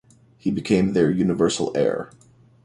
He 0.39 0.49
became 0.49 0.93
their 0.93 1.11
universal 1.11 1.71
heir. 1.77 2.11